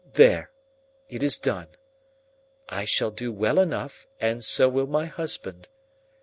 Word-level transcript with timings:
There! 0.13 0.49
It 1.09 1.21
is 1.21 1.37
done. 1.37 1.67
I 2.67 2.85
shall 2.85 3.11
do 3.11 3.31
well 3.31 3.59
enough, 3.59 4.07
and 4.19 4.43
so 4.43 4.67
will 4.67 4.87
my 4.87 5.05
husband. 5.05 5.67